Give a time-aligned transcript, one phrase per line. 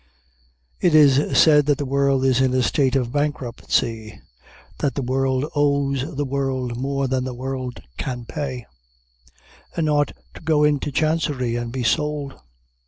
[0.79, 4.19] It is said that the world is in a state of bankruptcy,
[4.79, 8.65] that the world owes the world more than the world can pay,
[9.77, 12.33] and ought to go into chancery, and be sold.